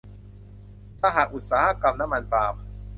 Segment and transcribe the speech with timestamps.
[1.01, 2.53] สหอุตสาหกรรมน้ำมันปาล์ม